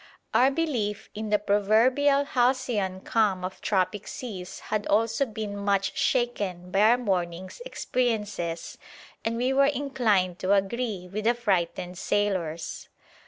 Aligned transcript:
Our 0.33 0.49
belief 0.49 1.09
in 1.13 1.29
the 1.29 1.37
proverbial 1.37 2.25
halcyon 2.25 3.01
calm 3.01 3.45
of 3.45 3.61
tropic 3.61 4.07
seas 4.07 4.59
had 4.71 4.87
also 4.87 5.27
been 5.27 5.55
much 5.55 5.95
shaken 5.95 6.71
by 6.71 6.81
our 6.81 6.97
morning's 6.97 7.61
experiences, 7.67 8.79
and 9.23 9.37
we 9.37 9.53
were 9.53 9.67
inclined 9.67 10.39
to 10.39 10.53
agree 10.55 11.07
with 11.07 11.25
the 11.25 11.35
frightened 11.35 11.99
sailors. 11.99 12.89